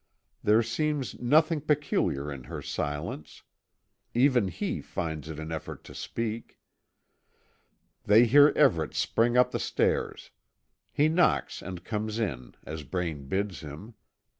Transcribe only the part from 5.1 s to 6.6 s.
it an effort to speak.